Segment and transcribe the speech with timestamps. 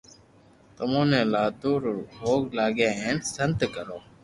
[0.75, 3.97] تمو ني لادو رو ڀوگ لاگي ھين سنت ڪرو